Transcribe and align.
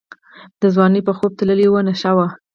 د 0.61 0.63
ځوانۍ 0.73 1.01
په 1.07 1.11
خوب 1.17 1.31
کي 1.33 1.37
تللې 1.39 1.67
وه 1.69 1.81
نشه 1.87 2.11
وه 2.17 2.27